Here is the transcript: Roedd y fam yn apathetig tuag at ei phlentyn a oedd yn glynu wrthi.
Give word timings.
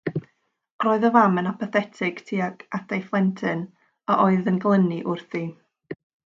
Roedd 0.83 1.03
y 1.09 1.11
fam 1.17 1.37
yn 1.41 1.49
apathetig 1.49 2.23
tuag 2.31 2.65
at 2.79 2.97
ei 2.97 3.05
phlentyn 3.11 3.63
a 4.15 4.19
oedd 4.27 4.53
yn 4.53 4.61
glynu 4.67 5.01
wrthi. 5.15 5.47